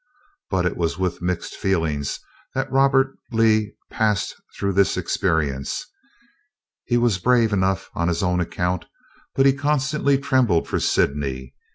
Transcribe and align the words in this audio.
But 0.49 0.65
it 0.65 0.75
was 0.77 0.97
with 0.97 1.21
mixed 1.21 1.53
feelings 1.55 2.19
that 2.55 2.71
Robert 2.71 3.13
Lee 3.31 3.75
passed 3.91 4.33
through 4.57 4.73
this 4.73 4.97
experience. 4.97 5.85
He 6.85 6.97
was 6.97 7.19
brave 7.19 7.53
enough 7.53 7.91
on 7.93 8.07
his 8.07 8.23
own 8.23 8.39
account, 8.39 8.85
but 9.35 9.45
he 9.45 9.53
constantly 9.53 10.17
trembled 10.17 10.67
for 10.67 10.79
Sydney! 10.79 11.53